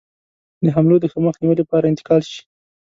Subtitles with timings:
[0.65, 2.41] د حملو د ښه مخنیوي لپاره انتقال شي.